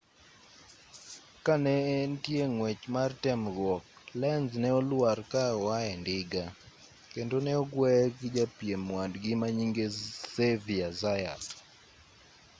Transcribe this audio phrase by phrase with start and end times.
[1.45, 3.83] ka ne entie ng'wech mar temruok
[4.21, 6.45] lenz ne olwar ka oae ndiga
[7.13, 9.85] kendo ne ogueye gi japiem wadgi manyinge
[10.31, 11.43] xavier zayat